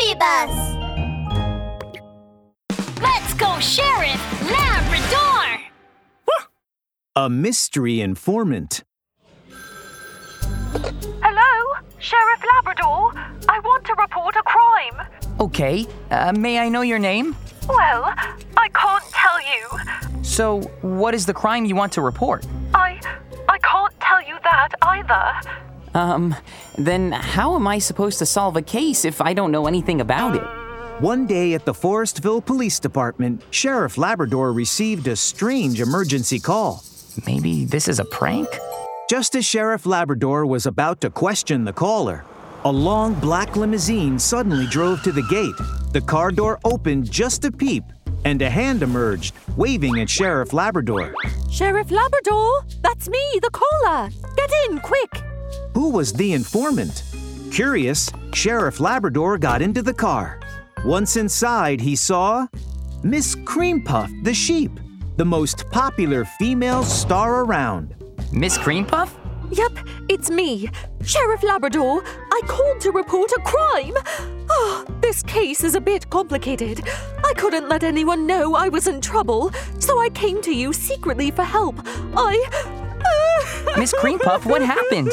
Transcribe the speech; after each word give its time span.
Baby 0.00 0.18
Bus! 0.18 0.76
Let's 3.02 3.34
go, 3.34 3.58
Sheriff 3.60 4.50
Labrador! 4.50 5.60
A 7.16 7.28
mystery 7.28 8.00
informant. 8.00 8.82
Hello, 10.72 11.80
Sheriff 11.98 12.42
Labrador. 12.54 13.12
I 13.46 13.58
want 13.62 13.84
to 13.84 13.94
report 13.98 14.36
a 14.36 14.42
crime. 14.42 15.06
Okay, 15.38 15.86
uh, 16.10 16.32
may 16.32 16.58
I 16.58 16.70
know 16.70 16.80
your 16.80 16.98
name? 16.98 17.36
Well, 17.68 18.04
I 18.56 18.68
can't 18.72 19.04
tell 19.12 19.38
you. 19.42 20.22
So, 20.22 20.62
what 20.80 21.14
is 21.14 21.26
the 21.26 21.34
crime 21.34 21.66
you 21.66 21.76
want 21.76 21.92
to 21.92 22.00
report? 22.00 22.46
I 22.72 22.98
I 23.50 23.58
can't 23.58 23.92
tell 24.00 24.22
you 24.22 24.38
that 24.44 24.70
either. 24.80 25.59
Um, 25.94 26.34
then 26.78 27.12
how 27.12 27.56
am 27.56 27.66
I 27.66 27.78
supposed 27.78 28.18
to 28.20 28.26
solve 28.26 28.56
a 28.56 28.62
case 28.62 29.04
if 29.04 29.20
I 29.20 29.34
don't 29.34 29.52
know 29.52 29.66
anything 29.66 30.00
about 30.00 30.36
it? 30.36 31.02
One 31.02 31.26
day 31.26 31.54
at 31.54 31.64
the 31.64 31.72
Forestville 31.72 32.44
Police 32.44 32.78
Department, 32.78 33.42
Sheriff 33.50 33.96
Labrador 33.96 34.52
received 34.52 35.08
a 35.08 35.16
strange 35.16 35.80
emergency 35.80 36.38
call. 36.38 36.84
Maybe 37.26 37.64
this 37.64 37.88
is 37.88 37.98
a 37.98 38.04
prank? 38.04 38.48
Just 39.08 39.34
as 39.34 39.44
Sheriff 39.44 39.86
Labrador 39.86 40.46
was 40.46 40.66
about 40.66 41.00
to 41.00 41.10
question 41.10 41.64
the 41.64 41.72
caller, 41.72 42.24
a 42.64 42.70
long 42.70 43.14
black 43.14 43.56
limousine 43.56 44.18
suddenly 44.18 44.66
drove 44.66 45.02
to 45.02 45.10
the 45.10 45.22
gate. 45.22 45.56
The 45.92 46.02
car 46.02 46.30
door 46.30 46.60
opened 46.64 47.10
just 47.10 47.44
a 47.44 47.50
peep, 47.50 47.84
and 48.26 48.40
a 48.42 48.50
hand 48.50 48.82
emerged, 48.82 49.34
waving 49.56 49.98
at 50.00 50.10
Sheriff 50.10 50.52
Labrador. 50.52 51.14
Sheriff 51.50 51.90
Labrador, 51.90 52.62
that's 52.82 53.08
me, 53.08 53.40
the 53.42 53.50
caller. 53.50 54.10
Get 54.36 54.50
in, 54.68 54.78
quick. 54.80 55.29
Who 55.74 55.90
was 55.90 56.12
the 56.12 56.32
informant? 56.32 57.04
Curious, 57.52 58.10
Sheriff 58.32 58.80
Labrador 58.80 59.38
got 59.38 59.62
into 59.62 59.82
the 59.82 59.94
car. 59.94 60.40
Once 60.84 61.16
inside, 61.16 61.80
he 61.80 61.96
saw 61.96 62.46
Miss 63.02 63.34
Cream 63.44 63.82
Puff, 63.82 64.10
the 64.22 64.34
sheep, 64.34 64.72
the 65.16 65.24
most 65.24 65.68
popular 65.70 66.24
female 66.24 66.82
star 66.82 67.44
around. 67.44 67.94
Miss 68.32 68.56
Cream 68.58 68.84
Puff? 68.84 69.16
Yep, 69.52 69.78
it's 70.08 70.30
me, 70.30 70.70
Sheriff 71.04 71.42
Labrador. 71.42 72.02
I 72.06 72.40
called 72.46 72.80
to 72.82 72.92
report 72.92 73.32
a 73.32 73.40
crime. 73.40 73.94
Oh, 74.48 74.84
this 75.00 75.22
case 75.24 75.64
is 75.64 75.74
a 75.74 75.80
bit 75.80 76.08
complicated. 76.08 76.82
I 77.24 77.32
couldn't 77.34 77.68
let 77.68 77.82
anyone 77.82 78.26
know 78.26 78.54
I 78.54 78.68
was 78.68 78.86
in 78.86 79.00
trouble, 79.00 79.50
so 79.78 80.00
I 80.00 80.08
came 80.10 80.40
to 80.42 80.54
you 80.54 80.72
secretly 80.72 81.30
for 81.30 81.42
help. 81.42 81.76
I. 82.16 82.78
Miss 83.76 83.92
Cream 83.92 84.18
Puff, 84.18 84.46
what 84.46 84.62
happened? 84.62 85.10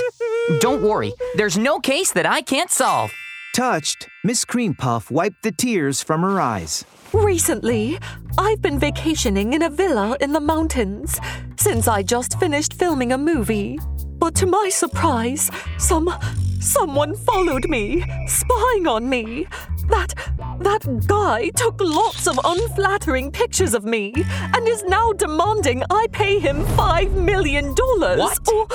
Don't 0.59 0.81
worry, 0.81 1.13
there's 1.35 1.57
no 1.57 1.79
case 1.79 2.11
that 2.13 2.25
I 2.25 2.41
can't 2.41 2.71
solve. 2.71 3.11
Touched, 3.53 4.07
Miss 4.23 4.45
Cream 4.45 4.75
Puff 4.75 5.11
wiped 5.11 5.43
the 5.43 5.51
tears 5.51 6.01
from 6.01 6.21
her 6.21 6.39
eyes. 6.39 6.85
Recently, 7.11 7.99
I've 8.37 8.61
been 8.61 8.79
vacationing 8.79 9.53
in 9.53 9.61
a 9.61 9.69
villa 9.69 10.15
in 10.21 10.31
the 10.31 10.39
mountains 10.39 11.19
since 11.57 11.87
I 11.87 12.01
just 12.01 12.39
finished 12.39 12.73
filming 12.75 13.11
a 13.11 13.17
movie. 13.17 13.77
But 14.19 14.35
to 14.35 14.45
my 14.45 14.69
surprise, 14.69 15.51
some 15.77 16.13
someone 16.61 17.15
followed 17.15 17.67
me, 17.67 18.05
spying 18.27 18.87
on 18.87 19.09
me. 19.09 19.47
That 19.89 20.13
that 20.59 21.03
guy 21.07 21.49
took 21.55 21.75
lots 21.81 22.25
of 22.25 22.39
unflattering 22.43 23.31
pictures 23.31 23.73
of 23.73 23.83
me 23.83 24.13
and 24.15 24.67
is 24.67 24.83
now 24.85 25.11
demanding 25.13 25.83
I 25.89 26.07
pay 26.11 26.39
him 26.39 26.65
5 26.77 27.11
million 27.13 27.73
dollars 27.75 28.19
What? 28.19 28.47
or 28.49 28.67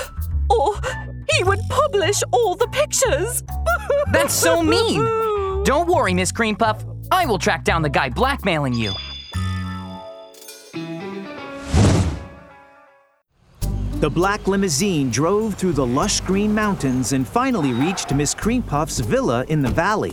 or 0.50 0.74
he 1.36 1.44
would 1.44 1.60
publish 1.68 2.22
all 2.32 2.54
the 2.54 2.68
pictures. 2.68 3.42
That's 4.12 4.34
so 4.34 4.62
mean. 4.62 5.02
Don't 5.64 5.88
worry, 5.88 6.14
Miss 6.14 6.32
Cream 6.32 6.56
Puff. 6.56 6.84
I 7.10 7.26
will 7.26 7.38
track 7.38 7.64
down 7.64 7.82
the 7.82 7.90
guy 7.90 8.08
blackmailing 8.08 8.74
you. 8.74 8.92
The 14.02 14.10
black 14.10 14.48
limousine 14.48 15.10
drove 15.10 15.54
through 15.54 15.74
the 15.74 15.86
lush 15.86 16.20
green 16.22 16.52
mountains 16.52 17.12
and 17.12 17.26
finally 17.26 17.72
reached 17.72 18.12
Miss 18.12 18.34
Cream 18.34 18.60
Puff's 18.60 18.98
villa 18.98 19.44
in 19.48 19.62
the 19.62 19.70
valley. 19.70 20.12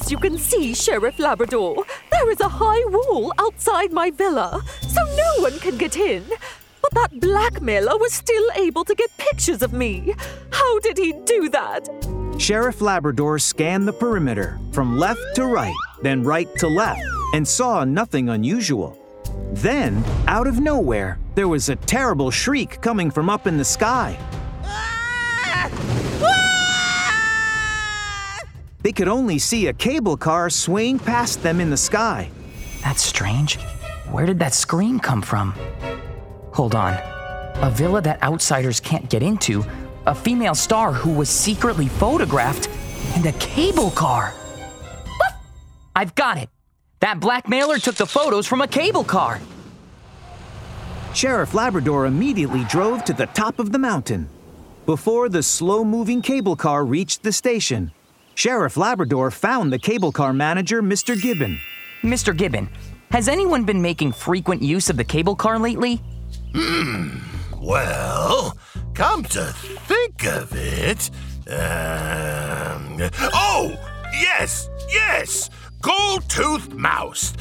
As 0.00 0.10
you 0.10 0.18
can 0.18 0.36
see, 0.36 0.74
Sheriff 0.74 1.18
Labrador, 1.18 1.84
there 2.10 2.30
is 2.30 2.40
a 2.40 2.48
high 2.48 2.84
wall 2.86 3.32
outside 3.38 3.92
my 3.92 4.10
villa, 4.10 4.60
so 4.80 5.00
no 5.16 5.42
one 5.42 5.58
can 5.60 5.78
get 5.78 5.96
in. 5.96 6.24
But 6.92 7.10
that 7.10 7.20
blackmailer 7.20 7.98
was 7.98 8.12
still 8.12 8.44
able 8.54 8.84
to 8.84 8.94
get 8.94 9.16
pictures 9.16 9.62
of 9.62 9.72
me. 9.72 10.14
How 10.50 10.78
did 10.80 10.98
he 10.98 11.12
do 11.24 11.48
that? 11.50 11.88
Sheriff 12.38 12.80
Labrador 12.80 13.38
scanned 13.38 13.86
the 13.86 13.92
perimeter 13.92 14.58
from 14.72 14.98
left 14.98 15.22
to 15.36 15.46
right, 15.46 15.74
then 16.02 16.22
right 16.22 16.48
to 16.56 16.68
left, 16.68 17.02
and 17.34 17.46
saw 17.46 17.84
nothing 17.84 18.28
unusual. 18.28 18.98
Then, 19.52 20.02
out 20.26 20.46
of 20.46 20.60
nowhere, 20.60 21.18
there 21.34 21.48
was 21.48 21.68
a 21.68 21.76
terrible 21.76 22.30
shriek 22.30 22.80
coming 22.80 23.10
from 23.10 23.30
up 23.30 23.46
in 23.46 23.56
the 23.56 23.64
sky. 23.64 24.18
They 28.82 28.92
could 28.92 29.08
only 29.08 29.38
see 29.38 29.68
a 29.68 29.72
cable 29.72 30.16
car 30.16 30.50
swaying 30.50 30.98
past 30.98 31.42
them 31.42 31.60
in 31.60 31.70
the 31.70 31.76
sky. 31.76 32.30
That's 32.82 33.02
strange. 33.02 33.58
Where 34.10 34.26
did 34.26 34.40
that 34.40 34.54
scream 34.54 34.98
come 34.98 35.22
from? 35.22 35.54
Hold 36.52 36.74
on. 36.74 36.94
A 37.62 37.70
villa 37.70 38.00
that 38.02 38.22
outsiders 38.22 38.80
can't 38.80 39.08
get 39.08 39.22
into, 39.22 39.64
a 40.06 40.14
female 40.14 40.54
star 40.54 40.92
who 40.92 41.12
was 41.12 41.28
secretly 41.28 41.88
photographed, 41.88 42.68
and 43.14 43.26
a 43.26 43.32
cable 43.32 43.90
car. 43.90 44.30
What? 45.16 45.34
I've 45.94 46.14
got 46.14 46.38
it. 46.38 46.48
That 47.00 47.20
blackmailer 47.20 47.78
took 47.78 47.96
the 47.96 48.06
photos 48.06 48.46
from 48.46 48.60
a 48.60 48.68
cable 48.68 49.04
car. 49.04 49.40
Sheriff 51.14 51.52
Labrador 51.52 52.06
immediately 52.06 52.64
drove 52.64 53.04
to 53.04 53.12
the 53.12 53.26
top 53.26 53.58
of 53.58 53.72
the 53.72 53.78
mountain. 53.78 54.28
Before 54.86 55.28
the 55.28 55.42
slow 55.42 55.84
moving 55.84 56.22
cable 56.22 56.56
car 56.56 56.84
reached 56.84 57.22
the 57.22 57.32
station, 57.32 57.92
Sheriff 58.34 58.76
Labrador 58.76 59.30
found 59.30 59.72
the 59.72 59.78
cable 59.78 60.10
car 60.10 60.32
manager, 60.32 60.82
Mr. 60.82 61.20
Gibbon. 61.20 61.58
Mr. 62.02 62.36
Gibbon, 62.36 62.68
has 63.10 63.28
anyone 63.28 63.64
been 63.64 63.82
making 63.82 64.12
frequent 64.12 64.62
use 64.62 64.88
of 64.90 64.96
the 64.96 65.04
cable 65.04 65.36
car 65.36 65.58
lately? 65.58 66.00
Well, 67.60 68.56
come 68.94 69.24
to 69.24 69.44
think 69.86 70.24
of 70.26 70.52
it. 70.54 71.10
Um, 71.48 73.10
oh, 73.32 73.76
yes, 74.12 74.68
yes! 74.90 75.48
Gold 75.80 76.28
Toothed 76.28 76.74
Mouse. 76.74 77.32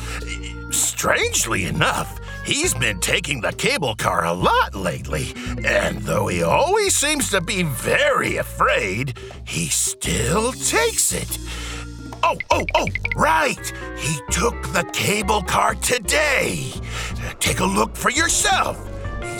Strangely 0.72 1.66
enough, 1.66 2.20
he's 2.46 2.74
been 2.74 3.00
taking 3.00 3.42
the 3.42 3.52
cable 3.54 3.96
car 3.96 4.26
a 4.26 4.34
lot 4.34 4.74
lately, 4.74 5.34
and 5.66 6.02
though 6.02 6.28
he 6.28 6.42
always 6.42 6.96
seems 6.96 7.30
to 7.32 7.42
be 7.42 7.64
very 7.64 8.38
afraid, 8.38 9.18
he 9.46 9.68
still 9.68 10.52
takes 10.54 11.14
it. 11.14 11.38
Oh, 12.24 12.38
oh, 12.52 12.66
oh, 12.76 12.88
right! 13.16 13.74
He 13.98 14.20
took 14.32 14.62
the 14.74 14.90
cable 14.94 15.42
car 15.42 15.76
today. 15.76 16.72
Take 17.40 17.60
a 17.60 17.66
look 17.66 17.96
for 17.96 18.12
yourself. 18.12 18.91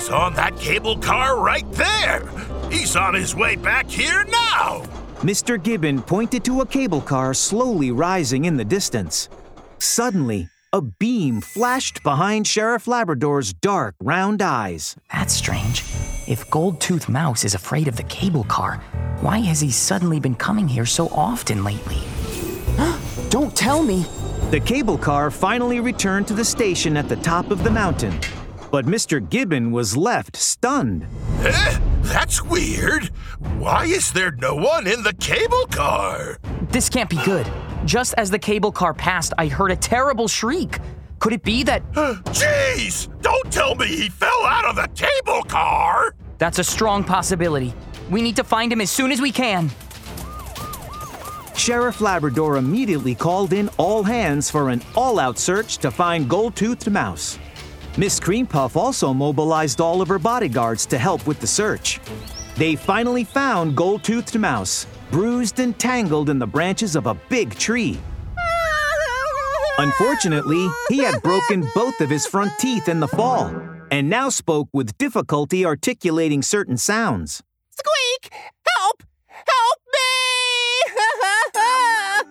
He's 0.02 0.10
on 0.10 0.34
that 0.34 0.58
cable 0.58 0.98
car 0.98 1.40
right 1.40 1.72
there. 1.74 2.28
He's 2.72 2.96
on 2.96 3.14
his 3.14 3.36
way 3.36 3.56
back 3.56 3.88
here 3.88 4.24
now. 4.24 4.82
Mr. 5.20 5.62
Gibbon 5.62 6.02
pointed 6.02 6.44
to 6.46 6.62
a 6.62 6.66
cable 6.66 7.02
car 7.02 7.36
slowly 7.36 7.92
rising 7.92 8.46
in 8.46 8.58
the 8.58 8.66
distance. 8.66 9.30
Suddenly, 9.78 10.50
a 10.74 10.82
beam 10.82 11.40
flashed 11.40 12.02
behind 12.02 12.48
Sheriff 12.48 12.88
Labrador's 12.88 13.54
dark, 13.54 13.94
round 14.02 14.42
eyes. 14.42 14.96
That's 15.14 15.36
strange. 15.36 15.84
If 16.26 16.50
Gold 16.50 16.82
Tooth 16.82 17.08
Mouse 17.08 17.46
is 17.46 17.54
afraid 17.54 17.88
of 17.88 17.96
the 17.96 18.10
cable 18.10 18.46
car, 18.46 18.78
why 19.20 19.38
has 19.42 19.62
he 19.62 19.70
suddenly 19.70 20.20
been 20.20 20.34
coming 20.34 20.68
here 20.68 20.88
so 20.88 21.10
often 21.10 21.64
lately? 21.64 22.02
Don't 23.30 23.56
tell 23.56 23.84
me! 23.84 24.08
The 24.50 24.62
cable 24.62 24.98
car 24.98 25.30
finally 25.30 25.80
returned 25.80 26.28
to 26.30 26.34
the 26.34 26.44
station 26.44 26.98
at 26.98 27.08
the 27.08 27.18
top 27.18 27.52
of 27.52 27.64
the 27.64 27.70
mountain. 27.70 28.20
But 28.72 28.86
Mr. 28.86 29.28
Gibbon 29.30 29.72
was 29.72 29.98
left 29.98 30.38
stunned. 30.38 31.06
Eh? 31.40 31.80
That's 32.04 32.42
weird. 32.42 33.08
Why 33.58 33.84
is 33.84 34.14
there 34.14 34.32
no 34.32 34.56
one 34.56 34.88
in 34.88 35.04
the 35.04 35.14
cable 35.14 35.66
car? 35.68 36.40
This 36.70 36.88
can't 36.88 37.10
be 37.10 37.22
good. 37.26 37.46
Just 37.84 38.14
as 38.18 38.32
the 38.32 38.40
cable 38.40 38.72
car 38.72 38.94
passed, 38.94 39.34
I 39.38 39.48
heard 39.48 39.72
a 39.72 39.76
terrible 39.76 40.30
shriek. 40.30 40.80
Could 41.20 41.34
it 41.34 41.44
be 41.44 41.64
that 41.64 41.84
Jeez! 41.92 43.10
Don't 43.22 43.52
tell 43.52 43.76
me 43.76 43.88
he 43.88 44.10
fell 44.10 44.46
out 44.46 44.66
of 44.66 44.76
the 44.76 44.88
cable 44.96 45.44
car! 45.44 46.16
that's 46.38 46.58
a 46.58 46.64
strong 46.64 47.04
possibility? 47.04 47.72
We 48.10 48.22
need 48.24 48.36
to 48.38 48.44
find 48.44 48.74
him 48.74 48.82
as 48.82 48.90
soon 48.90 49.12
as 49.12 49.22
we 49.22 49.32
can. 49.32 49.70
Sheriff 51.56 52.02
Labrador 52.02 52.58
immediately 52.58 53.14
called 53.14 53.54
in 53.54 53.70
all 53.78 54.02
hands 54.02 54.50
for 54.50 54.70
an 54.70 54.82
all 54.96 55.20
out 55.20 55.38
search 55.38 55.78
to 55.80 55.92
find 55.92 56.28
Gold 56.28 56.56
Toothed 56.56 56.90
Mouse. 56.90 57.38
Miss 57.98 58.22
Cream 58.22 58.48
Puff 58.48 58.78
also 58.78 59.14
mobilized 59.14 59.82
all 59.82 60.02
of 60.02 60.08
her 60.08 60.20
bodyguards 60.20 60.86
to 60.88 60.98
help 60.98 61.28
with 61.28 61.42
the 61.42 61.48
search. 61.48 62.00
They 62.56 62.76
finally 62.76 63.26
found 63.26 63.76
Gold 63.76 64.04
Toothed 64.04 64.40
Mouse, 64.40 64.88
bruised 65.12 65.60
and 65.60 65.78
tangled 65.78 66.30
in 66.30 66.40
the 66.40 66.48
branches 66.48 66.96
of 66.96 67.06
a 67.06 67.16
big 67.28 67.54
tree. 67.56 68.00
Unfortunately, 69.78 70.68
he 70.90 71.00
had 71.00 71.22
broken 71.22 71.68
both 71.76 72.00
of 72.00 72.10
his 72.10 72.26
front 72.26 72.52
teeth 72.60 72.88
in 72.88 73.00
the 73.00 73.08
fall 73.08 73.48
and 73.92 74.10
now 74.10 74.30
spoke 74.30 74.70
with 74.72 74.98
difficulty 74.98 75.66
articulating 75.66 76.42
certain 76.42 76.78
sounds. 76.78 77.44
Squeak! 77.72 78.32
Help! 78.78 79.04
Help 79.28 79.80
me! 79.92 80.02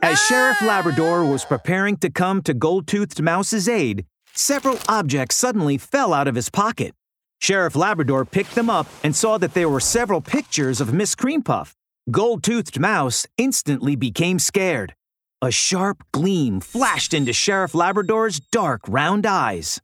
As 0.11 0.19
Sheriff 0.27 0.63
Labrador 0.63 1.25
was 1.25 1.45
preparing 1.45 1.99
to 1.99 2.09
come 2.09 2.41
to 2.43 2.55
Gold-Toothed 2.55 3.21
Mouse's 3.21 3.69
aid, 3.69 4.07
several 4.35 4.79
objects 4.89 5.37
suddenly 5.37 5.79
fell 5.79 6.13
out 6.13 6.29
of 6.29 6.35
his 6.35 6.51
pocket. 6.51 6.95
Sheriff 7.41 7.75
Labrador 7.75 8.25
picked 8.25 8.55
them 8.55 8.69
up 8.69 8.87
and 9.03 9.17
saw 9.17 9.39
that 9.39 9.55
there 9.55 9.69
were 9.69 9.81
several 9.81 10.21
pictures 10.21 10.81
of 10.81 10.93
Miss 10.93 11.15
Cream 11.15 11.43
Puff. 11.43 11.75
Gold-Toothed 12.11 12.79
Mouse 12.79 13.27
instantly 13.39 13.97
became 13.97 14.39
scared. 14.39 14.95
A 15.41 15.51
sharp 15.51 16.05
gleam 16.13 16.61
flashed 16.61 17.15
into 17.15 17.33
Sheriff 17.33 17.75
Labrador's 17.75 18.41
dark, 18.41 18.83
round 18.89 19.25
eyes. 19.25 19.81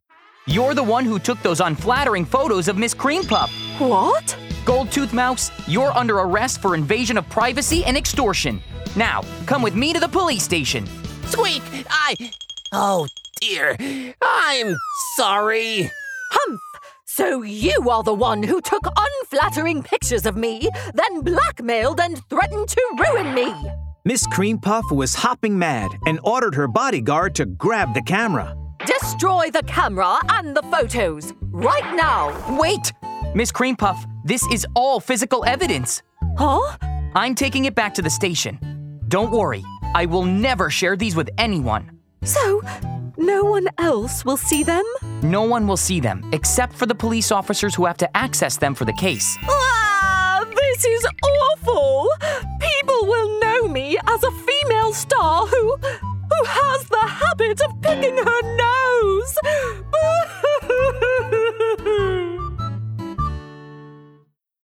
You're 0.47 0.75
the 0.75 0.83
one 0.83 1.07
who 1.07 1.19
took 1.19 1.41
those 1.43 1.61
unflattering 1.61 2.27
photos 2.27 2.69
of 2.69 2.77
Miss 2.77 2.93
Cream 2.93 3.25
Puff. 3.25 3.51
What? 3.79 4.37
Gold 4.67 4.93
Tooth 4.93 5.15
Mouse, 5.15 5.51
you're 5.67 5.93
under 5.93 6.19
arrest 6.19 6.61
for 6.61 6.75
invasion 6.75 7.17
of 7.17 7.29
privacy 7.31 7.85
and 7.85 7.97
extortion. 7.97 8.61
Now, 8.97 9.23
come 9.47 9.63
with 9.63 9.75
me 9.75 9.95
to 9.95 10.01
the 10.01 10.09
police 10.09 10.43
station. 10.43 10.87
Squeak! 11.25 11.63
I. 11.89 12.31
Oh 12.73 13.07
dear. 13.41 13.77
I'm 14.23 14.77
sorry. 15.17 15.91
Humph! 16.31 16.61
So 17.05 17.43
you 17.43 17.89
are 17.89 18.03
the 18.03 18.15
one 18.15 18.43
who 18.43 18.61
took 18.61 18.83
unflattering 18.97 19.83
pictures 19.83 20.27
of 20.27 20.37
me, 20.37 20.69
then 20.95 21.21
blackmailed 21.23 22.01
and 22.01 22.21
threatened 22.29 22.69
to 22.69 22.83
ruin 22.99 23.35
me! 23.35 23.55
Miss 24.05 24.27
Cream 24.27 24.59
Puff 24.59 24.85
was 24.91 25.15
hopping 25.15 25.59
mad 25.59 25.91
and 26.07 26.21
ordered 26.23 26.55
her 26.55 26.69
bodyguard 26.69 27.35
to 27.37 27.47
grab 27.47 27.95
the 27.95 28.03
camera. 28.03 28.57
Destroy 28.85 29.51
the 29.51 29.63
camera 29.63 30.19
and 30.31 30.57
the 30.57 30.63
photos, 30.65 31.33
right 31.41 31.95
now! 31.97 32.59
Wait! 32.59 32.93
Miss 33.35 33.51
Cream 33.51 33.77
Puff, 33.77 34.05
this 34.25 34.47
is 34.53 34.67
all 34.75 35.01
physical 35.01 35.45
evidence. 35.45 36.03
Huh? 36.37 36.77
I'm 37.15 37.35
taking 37.35 37.65
it 37.65 37.75
back 37.75 37.95
to 37.95 38.03
the 38.03 38.11
station. 38.11 38.59
Don't 39.09 39.31
worry, 39.31 39.65
I 39.95 40.07
will 40.07 40.25
never 40.25 40.69
share 40.71 40.97
these 40.97 41.17
with 41.17 41.31
anyone. 41.39 41.99
So, 42.23 42.61
no 43.19 43.45
one 43.45 43.69
else 43.79 44.25
will 44.25 44.37
see 44.37 44.63
them? 44.63 44.85
No 45.23 45.43
one 45.43 45.67
will 45.67 45.77
see 45.77 46.01
them 46.01 46.29
except 46.33 46.73
for 46.73 46.87
the 46.87 46.95
police 46.95 47.33
officers 47.33 47.75
who 47.75 47.85
have 47.85 47.97
to 47.99 48.17
access 48.17 48.57
them 48.57 48.75
for 48.75 48.85
the 48.85 48.93
case. 48.93 49.37
Ah, 49.45 50.45
this 50.55 50.85
is 50.85 51.07
awful! 51.23 52.09